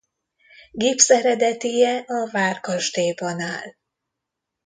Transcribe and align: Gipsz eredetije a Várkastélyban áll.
Gipsz 0.71 1.09
eredetije 1.09 1.97
a 2.07 2.29
Várkastélyban 2.31 3.39
áll. 3.39 3.69